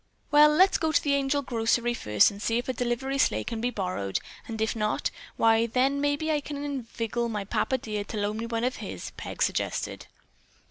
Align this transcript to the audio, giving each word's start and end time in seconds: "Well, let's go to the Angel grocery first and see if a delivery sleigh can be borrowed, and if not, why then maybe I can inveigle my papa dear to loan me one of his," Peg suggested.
"Well, 0.31 0.49
let's 0.49 0.79
go 0.79 0.91
to 0.91 0.99
the 0.99 1.13
Angel 1.13 1.43
grocery 1.43 1.93
first 1.93 2.31
and 2.31 2.41
see 2.41 2.57
if 2.57 2.67
a 2.67 2.73
delivery 2.73 3.19
sleigh 3.19 3.43
can 3.43 3.61
be 3.61 3.69
borrowed, 3.69 4.17
and 4.47 4.59
if 4.59 4.75
not, 4.75 5.11
why 5.37 5.67
then 5.67 6.01
maybe 6.01 6.31
I 6.31 6.41
can 6.41 6.57
inveigle 6.57 7.29
my 7.29 7.43
papa 7.43 7.77
dear 7.77 8.03
to 8.05 8.17
loan 8.17 8.37
me 8.37 8.47
one 8.47 8.63
of 8.63 8.77
his," 8.77 9.11
Peg 9.15 9.43
suggested. 9.43 10.07